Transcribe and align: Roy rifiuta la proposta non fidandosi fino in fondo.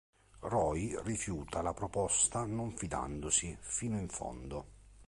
Roy 0.39 0.99
rifiuta 1.03 1.61
la 1.61 1.75
proposta 1.75 2.43
non 2.47 2.75
fidandosi 2.75 3.55
fino 3.61 3.99
in 3.99 4.07
fondo. 4.09 4.65